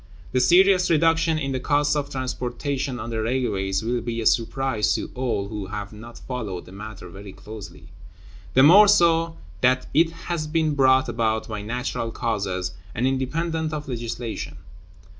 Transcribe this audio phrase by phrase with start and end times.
[0.31, 4.95] The serious reduction in the cost of transportation on the railways will be a surprise
[4.95, 7.89] to all who have not followed the matter very closely;
[8.55, 13.87] the more so, that it has been brought about by natural causes, and independent of
[13.87, 14.57] legislation.